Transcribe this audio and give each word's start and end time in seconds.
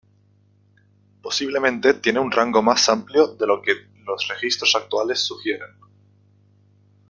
Posiblemente 1.21 1.93
tiene 1.93 2.17
un 2.17 2.31
rango 2.31 2.63
más 2.63 2.89
amplio 2.89 3.35
de 3.35 3.45
lo 3.45 3.61
que 3.61 3.73
los 4.03 4.27
registros 4.29 4.75
actuales 4.75 5.19
sugieren. 5.23 5.77